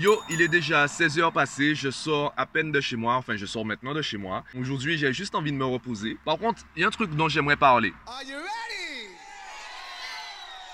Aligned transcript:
Yo, 0.00 0.18
il 0.30 0.40
est 0.40 0.48
déjà 0.48 0.86
16h 0.86 1.30
passé, 1.30 1.74
je 1.74 1.90
sors 1.90 2.32
à 2.34 2.46
peine 2.46 2.72
de 2.72 2.80
chez 2.80 2.96
moi, 2.96 3.16
enfin 3.16 3.36
je 3.36 3.44
sors 3.44 3.66
maintenant 3.66 3.92
de 3.92 4.00
chez 4.00 4.16
moi. 4.16 4.44
Aujourd'hui 4.58 4.96
j'ai 4.96 5.12
juste 5.12 5.34
envie 5.34 5.52
de 5.52 5.58
me 5.58 5.64
reposer. 5.66 6.16
Par 6.24 6.38
contre, 6.38 6.62
il 6.74 6.80
y 6.80 6.84
a 6.86 6.88
un 6.88 6.90
truc 6.90 7.14
dont 7.14 7.28
j'aimerais 7.28 7.58
parler. 7.58 7.92
Are 8.06 8.22
you 8.22 8.36
ready? 8.36 9.10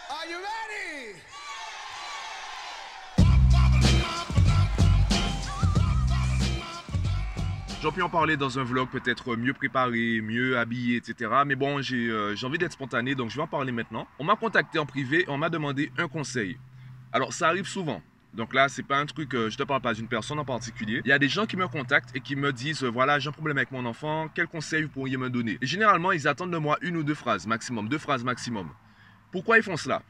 Are 0.09 0.25
you 0.31 0.37
ready? 0.37 1.17
J'aurais 7.83 7.95
pu 7.97 8.03
en 8.03 8.09
parler 8.09 8.37
dans 8.37 8.61
un 8.61 8.63
vlog 8.63 8.89
peut-être 8.91 9.35
mieux 9.35 9.55
préparé, 9.55 10.21
mieux 10.21 10.57
habillé, 10.57 10.99
etc. 10.99 11.29
Mais 11.45 11.57
bon, 11.57 11.83
j'ai 11.83 12.11
euh, 12.11 12.37
j'ai 12.37 12.47
envie 12.47 12.59
d'être 12.59 12.75
spontané, 12.75 13.17
donc 13.17 13.31
je 13.31 13.35
vais 13.35 13.43
en 13.43 13.49
parler 13.49 13.73
maintenant. 13.73 14.07
On 14.21 14.25
m'a 14.25 14.37
contacté 14.37 14.79
en 14.79 14.87
privé 14.87 15.23
et 15.23 15.29
on 15.29 15.37
m'a 15.37 15.51
demandé 15.51 15.91
un 15.99 16.07
conseil. 16.07 16.61
Alors 17.13 17.33
ça 17.33 17.49
arrive 17.49 17.67
souvent. 17.67 18.01
Donc 18.35 18.53
là, 18.53 18.69
c'est 18.69 18.83
pas 18.83 18.99
un 18.99 19.07
truc, 19.07 19.35
euh, 19.35 19.49
je 19.49 19.57
te 19.57 19.63
parle 19.63 19.81
pas 19.81 19.95
d'une 19.95 20.09
personne 20.09 20.39
en 20.39 20.45
particulier. 20.45 21.01
Il 21.05 21.09
y 21.09 21.13
a 21.13 21.19
des 21.19 21.29
gens 21.29 21.47
qui 21.47 21.57
me 21.57 21.67
contactent 21.69 22.15
et 22.15 22.21
qui 22.21 22.37
me 22.37 22.53
disent, 22.53 22.85
euh, 22.85 22.91
voilà, 22.91 23.19
j'ai 23.19 23.29
un 23.29 23.33
problème 23.33 23.57
avec 23.57 23.73
mon 23.73 23.87
enfant, 23.87 24.29
quel 24.35 24.47
conseil 24.47 24.83
vous 24.83 24.91
pourriez 24.91 25.17
me 25.17 25.31
donner? 25.31 25.59
Et 25.63 25.67
généralement, 25.67 26.13
ils 26.13 26.29
attendent 26.29 26.51
de 26.51 26.59
moi 26.59 26.77
une 26.83 26.97
ou 26.97 27.03
deux 27.03 27.15
phrases 27.15 27.47
maximum, 27.47 27.89
deux 27.89 27.99
phrases 27.99 28.25
maximum. 28.25 28.69
Pourquoi 29.33 29.57
ils 29.57 29.63
font 29.63 29.77
cela? 29.77 30.03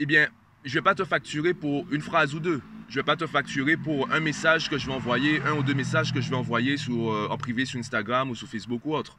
Eh 0.00 0.06
bien, 0.06 0.28
je 0.64 0.74
vais 0.74 0.82
pas 0.82 0.94
te 0.94 1.04
facturer 1.04 1.54
pour 1.54 1.86
une 1.92 2.00
phrase 2.00 2.34
ou 2.34 2.40
deux. 2.40 2.60
Je 2.88 2.96
vais 2.96 3.04
pas 3.04 3.16
te 3.16 3.26
facturer 3.26 3.76
pour 3.76 4.10
un 4.10 4.20
message 4.20 4.68
que 4.68 4.78
je 4.78 4.86
vais 4.86 4.92
envoyer, 4.92 5.40
un 5.42 5.52
ou 5.52 5.62
deux 5.62 5.74
messages 5.74 6.12
que 6.12 6.20
je 6.20 6.30
vais 6.30 6.36
envoyer 6.36 6.76
euh, 6.88 7.28
en 7.28 7.38
privé 7.38 7.64
sur 7.64 7.78
Instagram 7.78 8.30
ou 8.30 8.34
sur 8.34 8.48
Facebook 8.48 8.80
ou 8.84 8.94
autre. 8.94 9.16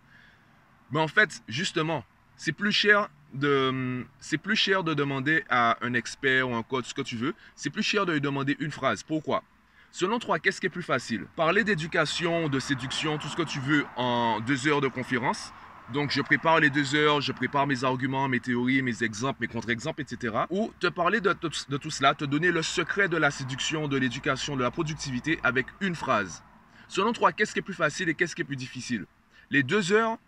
Mais 0.91 0.99
en 0.99 1.07
fait, 1.07 1.41
justement, 1.47 2.03
c'est 2.35 2.51
plus 2.51 2.71
cher 2.71 3.09
de 3.33 4.05
c'est 4.19 4.37
plus 4.37 4.55
cher 4.55 4.83
de 4.83 4.93
demander 4.93 5.43
à 5.49 5.77
un 5.81 5.93
expert 5.93 6.49
ou 6.49 6.55
un 6.55 6.63
coach 6.63 6.87
ce 6.87 6.93
que 6.93 7.01
tu 7.01 7.15
veux, 7.15 7.33
c'est 7.55 7.69
plus 7.69 7.83
cher 7.83 8.05
de 8.05 8.13
lui 8.13 8.21
demander 8.21 8.55
une 8.59 8.71
phrase. 8.71 9.03
Pourquoi? 9.03 9.43
Selon 9.91 10.19
toi, 10.19 10.39
qu'est-ce 10.39 10.59
qui 10.61 10.67
est 10.67 10.69
plus 10.69 10.83
facile? 10.83 11.25
Parler 11.35 11.63
d'éducation, 11.63 12.47
de 12.47 12.59
séduction, 12.59 13.17
tout 13.17 13.27
ce 13.27 13.35
que 13.35 13.41
tu 13.41 13.59
veux 13.59 13.85
en 13.95 14.39
deux 14.39 14.67
heures 14.67 14.81
de 14.81 14.87
conférence. 14.87 15.51
Donc, 15.91 16.11
je 16.11 16.21
prépare 16.21 16.59
les 16.59 16.69
deux 16.69 16.93
heures, 16.93 17.19
je 17.19 17.31
prépare 17.31 17.65
mes 17.65 17.83
arguments, 17.83 18.27
mes 18.27 18.39
théories, 18.39 18.83
mes 18.83 19.01
exemples, 19.03 19.39
mes 19.41 19.47
contre-exemples, 19.47 20.01
etc. 20.01 20.43
Ou 20.51 20.71
te 20.79 20.85
parler 20.85 21.19
de 21.19 21.33
tout 21.33 21.89
cela, 21.89 22.13
te 22.13 22.25
donner 22.25 22.51
le 22.51 22.61
secret 22.61 23.09
de 23.09 23.17
la 23.17 23.31
séduction, 23.31 23.87
de 23.87 23.97
l'éducation, 23.97 24.55
de 24.55 24.61
la 24.61 24.69
productivité 24.69 25.39
avec 25.41 25.65
une 25.81 25.95
phrase. 25.95 26.43
Selon 26.87 27.11
toi, 27.11 27.31
qu'est-ce 27.31 27.53
qui 27.53 27.59
est 27.59 27.63
plus 27.63 27.73
facile 27.73 28.07
et 28.09 28.13
qu'est-ce 28.13 28.35
qui 28.35 28.43
est 28.43 28.45
plus 28.45 28.55
difficile? 28.55 29.05
Les 29.49 29.63
deux 29.63 29.91
heures 29.91 30.19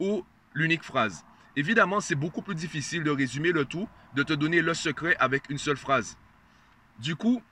ou 0.00 0.24
l'unique 0.54 0.82
phrase? 0.82 1.24
Évidemment, 1.56 2.00
c'est 2.00 2.14
beaucoup 2.14 2.42
plus 2.42 2.54
difficile 2.54 3.02
de 3.02 3.10
résumer 3.10 3.50
le 3.50 3.64
tout, 3.64 3.88
de 4.14 4.22
te 4.22 4.34
donner 4.34 4.60
le 4.60 4.74
secret 4.74 5.16
avec 5.18 5.48
une 5.48 5.58
seule 5.58 5.78
phrase. 5.78 6.18
Du 6.98 7.16
coup, 7.16 7.42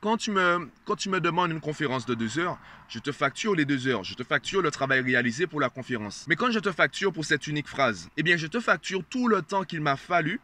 quand 0.00 0.16
tu 0.16 0.32
me, 0.32 0.68
quand 0.84 0.96
tu 0.96 1.08
me 1.08 1.20
demandes 1.20 1.52
une 1.52 1.60
conférence 1.60 2.04
de 2.04 2.14
deux 2.14 2.38
heures, 2.38 2.58
je 2.88 2.98
te 2.98 3.12
facture 3.12 3.54
les 3.54 3.64
deux 3.64 3.86
heures, 3.86 4.04
je 4.04 4.14
te 4.14 4.24
facture 4.24 4.60
le 4.60 4.70
travail 4.70 5.00
réalisé 5.00 5.46
pour 5.46 5.60
la 5.60 5.68
conférence. 5.68 6.26
Mais 6.28 6.36
quand 6.36 6.50
je 6.50 6.58
te 6.58 6.70
facture 6.72 7.12
pour 7.12 7.24
cette 7.24 7.46
unique 7.46 7.68
phrase, 7.68 8.08
eh 8.16 8.22
bien, 8.22 8.36
je 8.36 8.46
te 8.48 8.60
facture 8.60 9.02
tout 9.08 9.28
le 9.28 9.40
temps 9.42 9.64
qu'il 9.64 9.80
m'a 9.80 9.96
fallu 9.96 10.40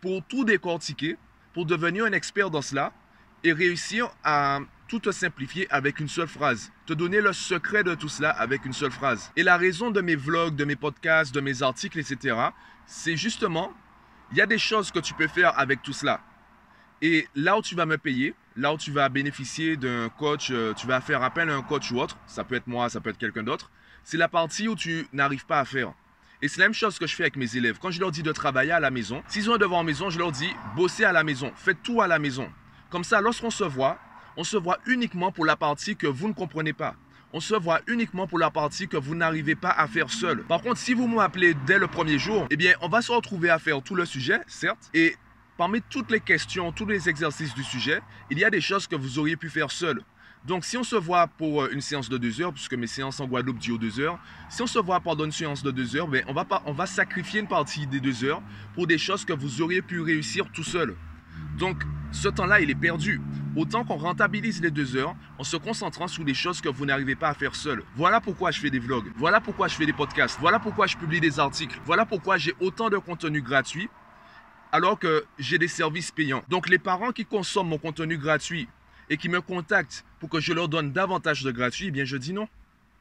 pour 0.00 0.24
tout 0.24 0.44
décortiquer, 0.44 1.16
pour 1.52 1.66
devenir 1.66 2.04
un 2.04 2.12
expert 2.12 2.50
dans 2.50 2.62
cela 2.62 2.92
et 3.42 3.52
réussir 3.52 4.10
à 4.22 4.60
tout 4.88 4.98
te 4.98 5.12
simplifier 5.12 5.70
avec 5.70 6.00
une 6.00 6.08
seule 6.08 6.26
phrase. 6.26 6.72
Te 6.86 6.94
donner 6.94 7.20
le 7.20 7.32
secret 7.32 7.84
de 7.84 7.94
tout 7.94 8.08
cela 8.08 8.30
avec 8.30 8.64
une 8.64 8.72
seule 8.72 8.90
phrase. 8.90 9.30
Et 9.36 9.42
la 9.42 9.56
raison 9.56 9.90
de 9.90 10.00
mes 10.00 10.16
vlogs, 10.16 10.56
de 10.56 10.64
mes 10.64 10.76
podcasts, 10.76 11.34
de 11.34 11.40
mes 11.40 11.62
articles, 11.62 11.98
etc., 11.98 12.36
c'est 12.86 13.16
justement, 13.16 13.72
il 14.32 14.38
y 14.38 14.40
a 14.40 14.46
des 14.46 14.58
choses 14.58 14.90
que 14.90 14.98
tu 14.98 15.14
peux 15.14 15.28
faire 15.28 15.56
avec 15.58 15.82
tout 15.82 15.92
cela. 15.92 16.20
Et 17.02 17.28
là 17.36 17.58
où 17.58 17.62
tu 17.62 17.74
vas 17.74 17.86
me 17.86 17.98
payer, 17.98 18.34
là 18.56 18.72
où 18.72 18.78
tu 18.78 18.90
vas 18.90 19.08
bénéficier 19.08 19.76
d'un 19.76 20.08
coach, 20.08 20.48
euh, 20.50 20.72
tu 20.74 20.86
vas 20.86 21.00
faire 21.00 21.22
appel 21.22 21.48
à 21.50 21.54
un 21.54 21.62
coach 21.62 21.92
ou 21.92 22.00
autre, 22.00 22.16
ça 22.26 22.42
peut 22.42 22.56
être 22.56 22.66
moi, 22.66 22.88
ça 22.88 23.00
peut 23.00 23.10
être 23.10 23.18
quelqu'un 23.18 23.44
d'autre, 23.44 23.70
c'est 24.02 24.16
la 24.16 24.28
partie 24.28 24.66
où 24.68 24.74
tu 24.74 25.06
n'arrives 25.12 25.46
pas 25.46 25.60
à 25.60 25.64
faire. 25.64 25.92
Et 26.40 26.48
c'est 26.48 26.60
la 26.60 26.66
même 26.66 26.74
chose 26.74 26.98
que 26.98 27.06
je 27.06 27.14
fais 27.14 27.24
avec 27.24 27.36
mes 27.36 27.56
élèves. 27.56 27.78
Quand 27.80 27.90
je 27.90 28.00
leur 28.00 28.10
dis 28.10 28.22
de 28.22 28.32
travailler 28.32 28.72
à 28.72 28.80
la 28.80 28.90
maison, 28.90 29.22
s'ils 29.28 29.50
ont 29.50 29.54
un 29.54 29.58
devoir 29.58 29.84
maison, 29.84 30.08
je 30.08 30.18
leur 30.18 30.32
dis 30.32 30.50
bossez 30.76 31.04
à 31.04 31.12
la 31.12 31.24
maison, 31.24 31.52
faites 31.56 31.82
tout 31.82 32.00
à 32.00 32.06
la 32.06 32.18
maison. 32.18 32.50
Comme 32.90 33.04
ça, 33.04 33.20
lorsqu'on 33.20 33.50
se 33.50 33.64
voit, 33.64 33.98
on 34.38 34.44
se 34.44 34.56
voit 34.56 34.78
uniquement 34.86 35.32
pour 35.32 35.44
la 35.44 35.56
partie 35.56 35.96
que 35.96 36.06
vous 36.06 36.28
ne 36.28 36.32
comprenez 36.32 36.72
pas. 36.72 36.94
On 37.32 37.40
se 37.40 37.56
voit 37.56 37.80
uniquement 37.88 38.28
pour 38.28 38.38
la 38.38 38.50
partie 38.50 38.86
que 38.86 38.96
vous 38.96 39.16
n'arrivez 39.16 39.56
pas 39.56 39.70
à 39.70 39.88
faire 39.88 40.10
seul. 40.10 40.44
Par 40.44 40.62
contre, 40.62 40.78
si 40.78 40.94
vous 40.94 41.08
m'appelez 41.08 41.54
dès 41.66 41.76
le 41.76 41.88
premier 41.88 42.20
jour, 42.20 42.46
eh 42.48 42.56
bien, 42.56 42.74
on 42.80 42.88
va 42.88 43.02
se 43.02 43.10
retrouver 43.10 43.50
à 43.50 43.58
faire 43.58 43.82
tout 43.82 43.96
le 43.96 44.06
sujet, 44.06 44.38
certes, 44.46 44.90
et 44.94 45.16
parmi 45.56 45.82
toutes 45.82 46.12
les 46.12 46.20
questions, 46.20 46.70
tous 46.70 46.86
les 46.86 47.08
exercices 47.08 47.52
du 47.52 47.64
sujet, 47.64 48.00
il 48.30 48.38
y 48.38 48.44
a 48.44 48.50
des 48.50 48.60
choses 48.60 48.86
que 48.86 48.94
vous 48.94 49.18
auriez 49.18 49.36
pu 49.36 49.50
faire 49.50 49.72
seul. 49.72 50.02
Donc, 50.46 50.64
si 50.64 50.76
on 50.76 50.84
se 50.84 50.94
voit 50.94 51.26
pour 51.26 51.64
euh, 51.64 51.70
une 51.72 51.80
séance 51.80 52.08
de 52.08 52.16
deux 52.16 52.40
heures, 52.40 52.52
puisque 52.52 52.74
mes 52.74 52.86
séances 52.86 53.18
en 53.18 53.26
Guadeloupe 53.26 53.58
durent 53.58 53.80
deux 53.80 53.98
heures, 53.98 54.20
si 54.48 54.62
on 54.62 54.68
se 54.68 54.78
voit 54.78 55.00
pendant 55.00 55.24
une 55.24 55.32
séance 55.32 55.64
de 55.64 55.72
deux 55.72 55.96
heures, 55.96 56.08
pas, 56.48 56.62
on 56.64 56.72
va 56.72 56.86
sacrifier 56.86 57.40
une 57.40 57.48
partie 57.48 57.88
des 57.88 57.98
deux 57.98 58.22
heures 58.22 58.40
pour 58.76 58.86
des 58.86 58.98
choses 58.98 59.24
que 59.24 59.32
vous 59.32 59.60
auriez 59.60 59.82
pu 59.82 60.00
réussir 60.00 60.46
tout 60.52 60.62
seul. 60.62 60.94
Donc, 61.58 61.82
ce 62.12 62.28
temps-là, 62.28 62.60
il 62.60 62.70
est 62.70 62.74
perdu. 62.74 63.20
Autant 63.56 63.84
qu'on 63.84 63.96
rentabilise 63.96 64.62
les 64.62 64.70
deux 64.70 64.96
heures 64.96 65.14
en 65.38 65.44
se 65.44 65.56
concentrant 65.56 66.08
sur 66.08 66.24
des 66.24 66.34
choses 66.34 66.60
que 66.60 66.68
vous 66.68 66.86
n'arrivez 66.86 67.16
pas 67.16 67.28
à 67.28 67.34
faire 67.34 67.54
seul. 67.54 67.82
Voilà 67.96 68.20
pourquoi 68.20 68.50
je 68.50 68.60
fais 68.60 68.70
des 68.70 68.78
vlogs. 68.78 69.10
Voilà 69.16 69.40
pourquoi 69.40 69.68
je 69.68 69.74
fais 69.74 69.86
des 69.86 69.92
podcasts. 69.92 70.38
Voilà 70.40 70.58
pourquoi 70.58 70.86
je 70.86 70.96
publie 70.96 71.20
des 71.20 71.38
articles. 71.38 71.78
Voilà 71.84 72.06
pourquoi 72.06 72.38
j'ai 72.38 72.54
autant 72.60 72.88
de 72.88 72.98
contenu 72.98 73.42
gratuit 73.42 73.88
alors 74.72 74.98
que 74.98 75.24
j'ai 75.38 75.58
des 75.58 75.68
services 75.68 76.10
payants. 76.10 76.44
Donc, 76.48 76.68
les 76.68 76.78
parents 76.78 77.12
qui 77.12 77.24
consomment 77.24 77.68
mon 77.68 77.78
contenu 77.78 78.18
gratuit 78.18 78.68
et 79.10 79.16
qui 79.16 79.28
me 79.28 79.40
contactent 79.40 80.04
pour 80.20 80.28
que 80.28 80.40
je 80.40 80.52
leur 80.52 80.68
donne 80.68 80.92
davantage 80.92 81.42
de 81.42 81.50
gratuit, 81.50 81.86
eh 81.88 81.90
bien, 81.90 82.04
je 82.04 82.16
dis 82.16 82.32
non. 82.32 82.48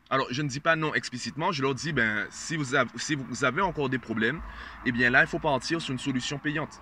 Alors, 0.09 0.27
je 0.31 0.41
ne 0.41 0.47
dis 0.47 0.61
pas 0.61 0.77
non 0.77 0.93
explicitement, 0.93 1.51
je 1.51 1.61
leur 1.61 1.75
dis, 1.75 1.91
ben, 1.91 2.25
si 2.29 2.55
vous 2.55 2.75
avez, 2.75 2.89
si 2.95 3.15
vous 3.15 3.43
avez 3.43 3.61
encore 3.61 3.89
des 3.89 3.97
problèmes, 3.97 4.39
eh 4.85 4.93
bien 4.93 5.09
là, 5.09 5.21
il 5.21 5.27
faut 5.27 5.39
partir 5.39 5.81
sur 5.81 5.91
une 5.91 5.99
solution 5.99 6.39
payante. 6.39 6.79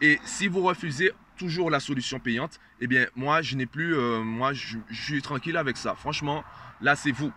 Et 0.00 0.18
si 0.24 0.48
vous 0.48 0.62
refusez 0.62 1.12
toujours 1.36 1.70
la 1.70 1.80
solution 1.80 2.18
payante, 2.18 2.60
eh 2.80 2.86
bien, 2.86 3.06
moi, 3.16 3.42
je 3.42 3.56
n'ai 3.56 3.66
plus, 3.66 3.94
euh, 3.96 4.20
moi, 4.20 4.52
je, 4.52 4.78
je 4.88 5.02
suis 5.02 5.22
tranquille 5.22 5.56
avec 5.56 5.76
ça. 5.76 5.94
Franchement, 5.94 6.44
là, 6.80 6.96
c'est 6.96 7.12
vous. 7.12 7.32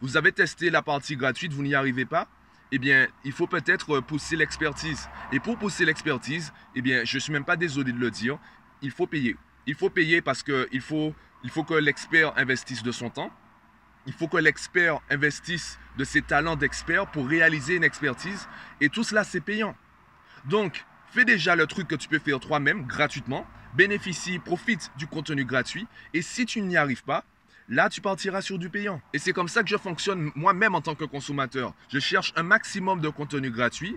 Vous 0.00 0.16
avez 0.16 0.32
testé 0.32 0.70
la 0.70 0.82
partie 0.82 1.16
gratuite, 1.16 1.52
vous 1.52 1.62
n'y 1.62 1.74
arrivez 1.74 2.04
pas, 2.04 2.28
eh 2.72 2.78
bien, 2.78 3.06
il 3.24 3.32
faut 3.32 3.46
peut-être 3.46 3.96
euh, 3.96 4.00
pousser 4.00 4.36
l'expertise. 4.36 5.08
Et 5.32 5.40
pour 5.40 5.56
pousser 5.56 5.84
l'expertise, 5.84 6.52
eh 6.74 6.82
bien, 6.82 7.04
je 7.04 7.16
ne 7.16 7.20
suis 7.20 7.32
même 7.32 7.44
pas 7.44 7.56
désolé 7.56 7.92
de 7.92 7.98
le 7.98 8.10
dire, 8.10 8.38
il 8.82 8.90
faut 8.90 9.06
payer. 9.06 9.36
Il 9.66 9.74
faut 9.74 9.90
payer 9.90 10.20
parce 10.20 10.42
qu'il 10.42 10.80
faut, 10.80 11.14
il 11.42 11.50
faut 11.50 11.64
que 11.64 11.74
l'expert 11.74 12.32
investisse 12.36 12.82
de 12.82 12.92
son 12.92 13.10
temps. 13.10 13.30
Il 14.06 14.12
faut 14.12 14.28
que 14.28 14.36
l'expert 14.36 15.00
investisse 15.10 15.78
de 15.96 16.04
ses 16.04 16.22
talents 16.22 16.56
d'expert 16.56 17.10
pour 17.10 17.26
réaliser 17.26 17.76
une 17.76 17.84
expertise. 17.84 18.48
Et 18.80 18.88
tout 18.88 19.02
cela, 19.02 19.24
c'est 19.24 19.40
payant. 19.40 19.74
Donc, 20.44 20.84
fais 21.16 21.24
déjà 21.24 21.56
le 21.56 21.66
truc 21.66 21.88
que 21.88 21.94
tu 21.94 22.08
peux 22.08 22.18
faire 22.18 22.38
toi-même 22.38 22.84
gratuitement. 22.84 23.46
Bénéficie, 23.74 24.38
profite 24.38 24.90
du 24.98 25.06
contenu 25.06 25.46
gratuit. 25.46 25.86
Et 26.12 26.20
si 26.20 26.44
tu 26.44 26.60
n'y 26.60 26.76
arrives 26.76 27.04
pas, 27.04 27.24
là, 27.70 27.88
tu 27.88 28.02
partiras 28.02 28.42
sur 28.42 28.58
du 28.58 28.68
payant. 28.68 29.00
Et 29.14 29.18
c'est 29.18 29.32
comme 29.32 29.48
ça 29.48 29.62
que 29.62 29.70
je 29.70 29.78
fonctionne 29.78 30.30
moi-même 30.34 30.74
en 30.74 30.82
tant 30.82 30.94
que 30.94 31.06
consommateur. 31.06 31.72
Je 31.88 32.00
cherche 32.00 32.34
un 32.36 32.42
maximum 32.42 33.00
de 33.00 33.08
contenu 33.08 33.50
gratuit. 33.50 33.96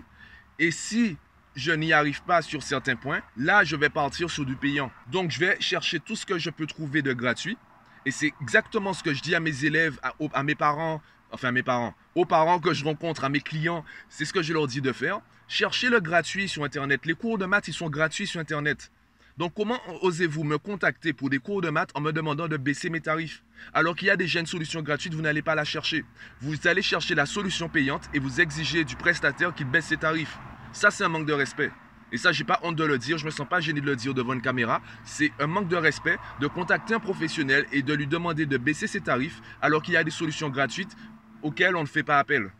Et 0.58 0.70
si 0.70 1.18
je 1.54 1.72
n'y 1.72 1.92
arrive 1.92 2.22
pas 2.22 2.40
sur 2.40 2.62
certains 2.62 2.96
points, 2.96 3.20
là, 3.36 3.64
je 3.64 3.76
vais 3.76 3.90
partir 3.90 4.30
sur 4.30 4.46
du 4.46 4.56
payant. 4.56 4.90
Donc, 5.08 5.30
je 5.30 5.40
vais 5.40 5.60
chercher 5.60 6.00
tout 6.00 6.16
ce 6.16 6.24
que 6.24 6.38
je 6.38 6.48
peux 6.48 6.66
trouver 6.66 7.02
de 7.02 7.12
gratuit. 7.12 7.58
Et 8.06 8.10
c'est 8.10 8.32
exactement 8.40 8.92
ce 8.92 9.02
que 9.02 9.12
je 9.12 9.22
dis 9.22 9.34
à 9.34 9.40
mes 9.40 9.64
élèves, 9.64 9.98
à, 10.02 10.42
mes 10.42 10.54
parents, 10.54 11.02
enfin 11.30 11.48
à 11.48 11.52
mes 11.52 11.62
parents, 11.62 11.94
aux 12.14 12.24
parents 12.24 12.58
que 12.58 12.72
je 12.72 12.84
rencontre, 12.84 13.24
à 13.24 13.28
mes 13.28 13.40
clients. 13.40 13.84
C'est 14.08 14.24
ce 14.24 14.32
que 14.32 14.42
je 14.42 14.52
leur 14.52 14.66
dis 14.66 14.80
de 14.80 14.92
faire. 14.92 15.20
Cherchez 15.48 15.88
le 15.88 16.00
gratuit 16.00 16.48
sur 16.48 16.64
Internet. 16.64 17.04
Les 17.04 17.14
cours 17.14 17.36
de 17.36 17.44
maths, 17.44 17.68
ils 17.68 17.74
sont 17.74 17.90
gratuits 17.90 18.26
sur 18.26 18.40
Internet. 18.40 18.90
Donc, 19.36 19.54
comment 19.54 19.80
osez-vous 20.02 20.44
me 20.44 20.58
contacter 20.58 21.12
pour 21.12 21.30
des 21.30 21.38
cours 21.38 21.62
de 21.62 21.70
maths 21.70 21.90
en 21.94 22.00
me 22.00 22.12
demandant 22.12 22.46
de 22.46 22.56
baisser 22.56 22.90
mes 22.90 23.00
tarifs? 23.00 23.42
Alors 23.72 23.96
qu'il 23.96 24.08
y 24.08 24.10
a 24.10 24.16
déjà 24.16 24.40
une 24.40 24.46
solution 24.46 24.82
gratuite, 24.82 25.14
vous 25.14 25.22
n'allez 25.22 25.42
pas 25.42 25.54
la 25.54 25.64
chercher. 25.64 26.04
Vous 26.40 26.66
allez 26.66 26.82
chercher 26.82 27.14
la 27.14 27.26
solution 27.26 27.68
payante 27.68 28.08
et 28.12 28.18
vous 28.18 28.40
exigez 28.40 28.84
du 28.84 28.96
prestataire 28.96 29.54
qu'il 29.54 29.66
baisse 29.66 29.86
ses 29.86 29.96
tarifs. 29.96 30.38
Ça, 30.72 30.90
c'est 30.90 31.04
un 31.04 31.08
manque 31.08 31.26
de 31.26 31.32
respect. 31.32 31.70
Et 32.12 32.18
ça, 32.18 32.32
j'ai 32.32 32.44
pas 32.44 32.60
honte 32.62 32.76
de 32.76 32.84
le 32.84 32.98
dire, 32.98 33.18
je 33.18 33.26
me 33.26 33.30
sens 33.30 33.48
pas 33.48 33.60
gêné 33.60 33.80
de 33.80 33.86
le 33.86 33.96
dire 33.96 34.14
devant 34.14 34.32
une 34.32 34.42
caméra. 34.42 34.80
C'est 35.04 35.32
un 35.38 35.46
manque 35.46 35.68
de 35.68 35.76
respect 35.76 36.16
de 36.40 36.46
contacter 36.46 36.94
un 36.94 37.00
professionnel 37.00 37.66
et 37.72 37.82
de 37.82 37.94
lui 37.94 38.06
demander 38.06 38.46
de 38.46 38.56
baisser 38.56 38.86
ses 38.86 39.00
tarifs 39.00 39.40
alors 39.62 39.82
qu'il 39.82 39.94
y 39.94 39.96
a 39.96 40.04
des 40.04 40.10
solutions 40.10 40.48
gratuites 40.48 40.96
auxquelles 41.42 41.76
on 41.76 41.82
ne 41.82 41.88
fait 41.88 42.02
pas 42.02 42.18
appel. 42.18 42.50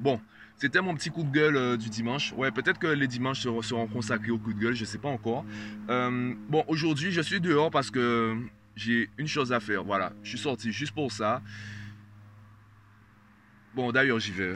Bon, 0.00 0.20
c'était 0.56 0.80
mon 0.80 0.94
petit 0.94 1.10
coup 1.10 1.22
de 1.22 1.30
gueule 1.30 1.56
euh, 1.56 1.76
du 1.76 1.90
dimanche. 1.90 2.32
Ouais, 2.32 2.50
peut-être 2.50 2.78
que 2.78 2.86
les 2.86 3.06
dimanches 3.06 3.40
seront, 3.40 3.86
consacrés 3.86 4.30
au 4.30 4.38
coup 4.38 4.52
de 4.52 4.58
gueule, 4.58 4.74
je 4.74 4.84
sais 4.84 4.98
pas 4.98 5.08
encore. 5.08 5.44
Euh, 5.90 6.34
bon, 6.48 6.64
aujourd'hui, 6.68 7.12
je 7.12 7.20
suis 7.20 7.40
dehors 7.40 7.70
parce 7.70 7.90
que 7.90 8.36
j'ai 8.74 9.10
une 9.18 9.28
chose 9.28 9.52
à 9.52 9.60
faire. 9.60 9.84
Voilà, 9.84 10.12
je 10.22 10.30
suis 10.30 10.38
sorti 10.38 10.72
juste 10.72 10.92
pour 10.92 11.12
ça. 11.12 11.42
Bon, 13.74 13.92
d'ailleurs, 13.92 14.18
j'y 14.18 14.32
vais. 14.32 14.54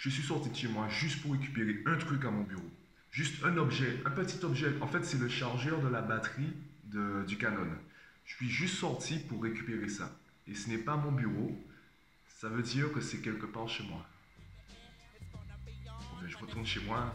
Je 0.00 0.08
suis 0.08 0.22
sorti 0.22 0.48
de 0.48 0.56
chez 0.56 0.68
moi 0.68 0.88
juste 0.88 1.20
pour 1.20 1.32
récupérer 1.32 1.82
un 1.84 1.96
truc 1.98 2.24
à 2.24 2.30
mon 2.30 2.42
bureau. 2.42 2.70
Juste 3.10 3.44
un 3.44 3.54
objet, 3.58 4.00
un 4.06 4.10
petit 4.10 4.42
objet. 4.42 4.72
En 4.80 4.86
fait, 4.86 5.04
c'est 5.04 5.18
le 5.18 5.28
chargeur 5.28 5.78
de 5.82 5.88
la 5.88 6.00
batterie 6.00 6.54
du 6.84 7.36
Canon. 7.36 7.68
Je 8.24 8.34
suis 8.34 8.48
juste 8.48 8.76
sorti 8.76 9.18
pour 9.18 9.42
récupérer 9.42 9.90
ça. 9.90 10.10
Et 10.46 10.54
ce 10.54 10.70
n'est 10.70 10.78
pas 10.78 10.96
mon 10.96 11.12
bureau. 11.12 11.54
Ça 12.28 12.48
veut 12.48 12.62
dire 12.62 12.90
que 12.92 13.02
c'est 13.02 13.20
quelque 13.20 13.44
part 13.44 13.68
chez 13.68 13.84
moi. 13.84 14.06
Ben, 16.18 16.28
je 16.28 16.36
retourne 16.38 16.64
chez 16.64 16.80
moi. 16.80 17.14